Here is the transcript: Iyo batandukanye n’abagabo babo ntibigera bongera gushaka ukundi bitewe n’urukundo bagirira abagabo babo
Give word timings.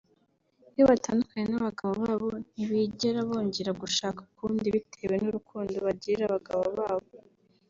Iyo 0.75 0.83
batandukanye 0.91 1.45
n’abagabo 1.49 1.93
babo 2.05 2.29
ntibigera 2.53 3.19
bongera 3.29 3.71
gushaka 3.81 4.19
ukundi 4.29 4.65
bitewe 4.75 5.15
n’urukundo 5.19 5.75
bagirira 5.85 6.23
abagabo 6.27 6.65
babo 6.79 7.09